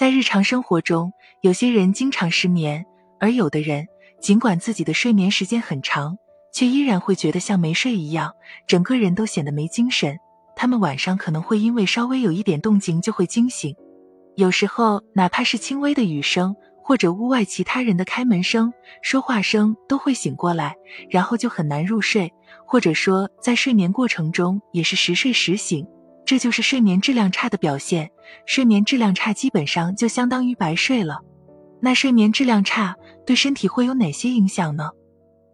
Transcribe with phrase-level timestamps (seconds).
[0.00, 1.12] 在日常生活中，
[1.42, 2.86] 有些人经常失眠，
[3.18, 3.86] 而有的人
[4.18, 6.16] 尽管自己的睡眠时间很长，
[6.54, 8.32] 却依然会觉得像没睡一样，
[8.66, 10.18] 整个人都显得没精神。
[10.56, 13.76] 他们晚上可能会因为稍微有一点动静就会惊醒，
[14.36, 16.56] 有时候哪怕是轻微的雨声。
[16.82, 20.74] 或者屋外其他人的开门声、说话声都会醒过来，
[21.08, 22.32] 然后就很难入睡，
[22.66, 25.86] 或者说在睡眠过程中也是时睡时醒，
[26.30, 28.08] 这就是睡眠质量差的表现。
[28.46, 31.18] 睡眠质量差基本上就相当于白睡了。
[31.80, 32.94] 那睡眠质量差
[33.26, 34.90] 对身体会有哪些影响呢？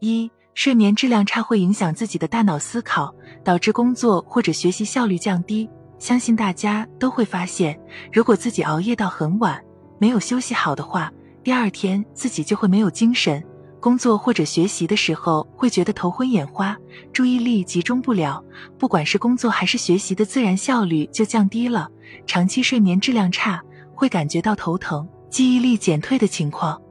[0.01, 5.66] 一、睡眠质量差会影响自己的大脑思考，导致工作或者学习效率降低。
[5.98, 7.80] 相信大家都会发现，
[8.12, 9.59] 如果自己熬夜到很晚，
[9.98, 11.10] 没有休息好的话。
[11.43, 13.43] 第二天自己就会没有精神，
[13.86, 16.76] 工作或者学习的时候会觉得头昏眼花，
[17.12, 18.45] 注意力集中不了，
[18.76, 21.88] 不管是工作还是学习的自然效率就降低了。
[22.26, 23.62] 长期睡眠质量差
[23.95, 26.82] 会感觉到头疼、记忆力减退的情况。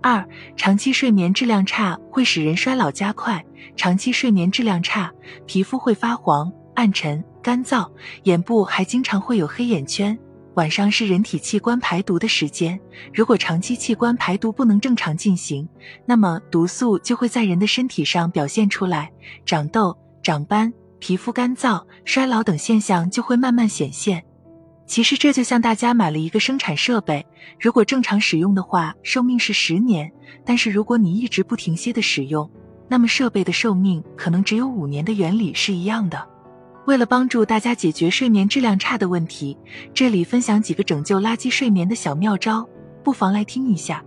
[0.00, 3.44] 二、长期睡眠质量差会使人衰老加快，
[3.76, 5.12] 长期睡眠质量差，
[5.44, 7.86] 皮肤会发黄、暗沉、干燥，
[8.22, 10.18] 眼部还经常会有黑眼圈。
[10.58, 12.80] 晚上是人体器官排毒的时间，
[13.14, 15.68] 如果长期器官排毒不能正常进行，
[16.04, 19.08] 那么毒素就会在人的身体上表现出来，
[19.46, 24.24] 长痘、长斑、皮肤干燥、衰老等现象就会慢慢显现。
[24.84, 27.24] 其实这就像大家买了一个生产设备，
[27.60, 30.10] 如果正常使用的话，寿命是十年，
[30.44, 32.50] 但是如果你一直不停歇的使用，
[32.88, 36.28] 那么设备的寿命可能只有五年的原理是一样的。
[36.88, 39.54] 为了帮助大家解决睡眠质量差的问题，
[39.92, 42.66] 这里分享几个拯救垃圾睡眠的小妙招，
[43.04, 44.02] 不妨来听一下。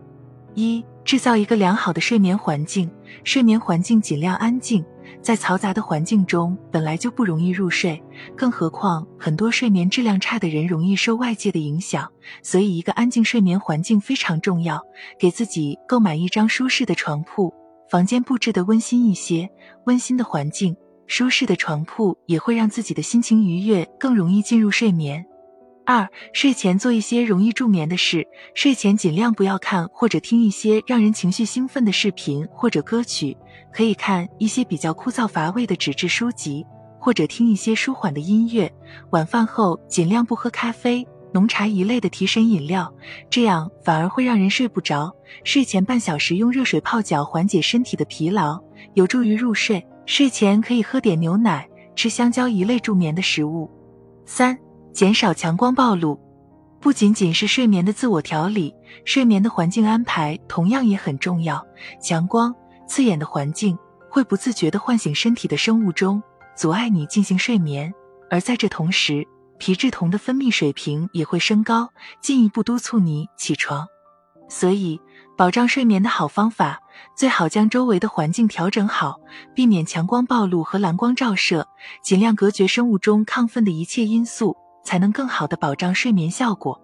[0.56, 2.90] 一、制造一个良好的睡眠环境，
[3.23, 4.84] 睡眠环境尽量安静。
[5.22, 8.02] 在嘈杂的环境中本来就不容易入睡，
[8.36, 14.82] 更何况很多睡眠质量差的人容易受外界的影响，所以一个安静睡眠环境非常重要。
[15.20, 17.54] 给自己购买一张舒适的床铺，
[17.92, 19.48] 房间布置的温馨一些，
[19.86, 20.76] 温馨的环境。
[21.08, 25.26] 舒适的床铺也会让自己的心情愉悦，更容易进入睡眠。
[25.86, 28.26] 二、睡前做一些容易助眠的事。
[28.54, 33.36] 睡前尽量不要看或者听一些让人情绪兴奋的视频或者歌曲，
[33.73, 36.66] 可以看一些比较枯燥乏味的纸质书籍，
[37.00, 38.72] 或者听一些舒缓的音乐。
[39.10, 42.94] 晚饭后尽量不喝咖啡、浓茶一类的提神饮料，
[43.30, 45.14] 这样反而会让人睡不着。
[45.44, 48.61] 睡前半小时用热水泡脚，缓解身体的疲劳，
[48.94, 49.86] 有助于入睡。
[50.06, 53.70] 睡前可以喝点牛奶，吃香蕉一类助眠的食物。
[54.26, 54.58] 三、
[54.92, 56.20] 减少强光暴露，
[56.80, 58.73] 不仅仅是睡眠的自我调理，
[59.06, 61.66] 睡眠的环境安排同样也很重要。
[62.02, 62.54] 强光、
[62.88, 63.78] 刺眼的环境
[64.10, 66.22] 会不自觉地唤醒身体的生物钟，
[66.56, 67.94] 阻碍你进行睡眠。
[68.30, 69.26] 而在这同时，
[69.58, 71.90] 皮质酮的分泌水平也会升高，
[72.22, 73.86] 进一步督促你起床。
[74.50, 75.00] 所以，
[75.37, 76.80] 保障睡眠的好方法。
[77.15, 79.19] 最好将周围的环境调整好，
[79.55, 81.67] 避免强光暴露和蓝光照射，
[82.03, 86.80] 尽量隔绝生物钟亢奋的一切因素，才能更好的保障睡眠效果。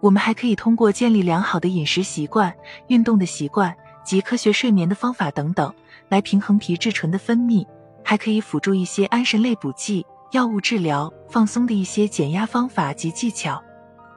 [0.00, 2.52] 我们还可以通过建立良好的饮食习惯、
[2.88, 3.74] 运动的习惯
[4.04, 5.72] 及科学睡眠的方法等等，
[6.08, 7.66] 来平衡皮质醇的分泌，
[8.04, 13.62] 还可以辅助一些安神类补剂、药物治疗、放松的一些减压方法及技巧。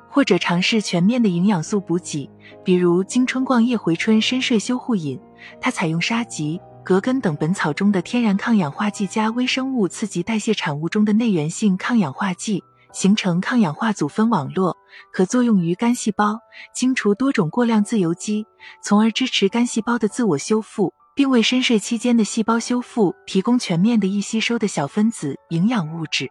[0.09, 2.29] 或者尝试全面的营养素补给，
[2.63, 5.19] 比如金春逛夜回春深睡修护饮，
[5.61, 12.63] 它采用沙棘、葛根等本草中的天然抗氧化剂加微生物刺激代谢产物中的内源性抗氧化剂，
[12.93, 14.75] 形成抗氧化组分网络，
[15.11, 16.39] 可作用于肝细胞，
[16.73, 18.45] 清除多种过量自由基，
[18.83, 26.29] 从而支持肝细胞的自我修复，并为深睡期间的细胞修复提供全面的易吸收的小分子营养物质。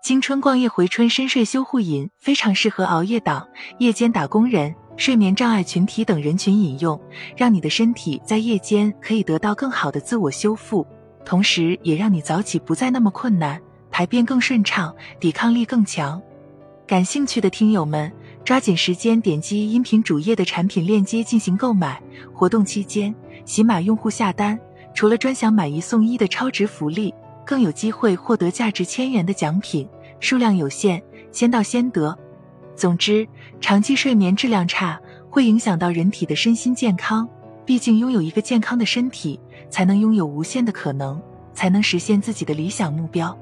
[0.00, 3.46] 青春逛夜回春深睡修护饮非常适合熬夜党、
[3.78, 7.00] 夜间打工人、睡眠障碍群体等人群饮用，
[7.36, 10.84] 让你的身体在夜间可以得到更好的自我修复，
[11.24, 13.60] 同时也让你早起不再那么困难，
[13.92, 16.20] 排便更顺畅，抵抗力更强。
[16.84, 18.12] 感兴趣的听友们，
[18.44, 22.02] 抓紧时间点击音频主页的产品链接进行购买。
[22.34, 24.58] 活动期间，喜马用户下单，
[24.92, 27.14] 除了专享买一送一的超值福利。
[27.46, 32.18] 更有机会获得价值千元的奖品，数量有限，先到先得。
[32.78, 33.26] 总之，
[33.60, 34.96] 长期睡眠质量差
[35.28, 37.28] 会影响到人体的身心健康。
[37.66, 39.38] 毕竟，拥有一个健康的身体，
[39.68, 41.20] 才能拥有无限的可能，
[41.52, 43.36] 才能实现自己的理想目标。